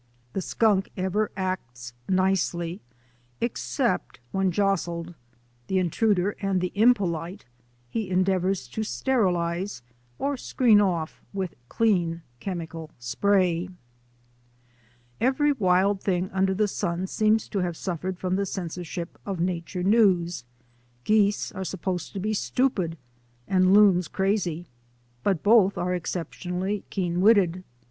[0.33, 2.81] The skunk CENSORED NATURAL HISTORY NEWS 217 ever acts nicely
[3.39, 5.13] except when jostled;
[5.67, 7.45] the intruder and the impolite
[7.87, 9.83] he endeavours to sterilize
[10.17, 13.69] or screen off with clean chemical spray.
[15.19, 19.83] Every wild thing under the sun seems to have suffered from the censorship of nature
[19.83, 20.45] news.
[21.03, 22.97] Geese are supposed to be stupid
[23.47, 24.65] and loons crazy,
[25.21, 27.63] but both are exceptionally keen witted.